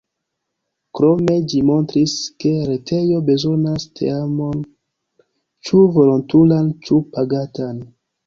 Krome 0.99 1.33
ĝi 1.51 1.59
montris, 1.65 2.13
ke 2.43 2.53
retejo 2.69 3.19
bezonas 3.27 3.85
teamon, 3.99 4.65
ĉu 5.69 5.83
volontulan 5.99 6.73
ĉu 6.89 6.99
pagatan. 7.13 7.85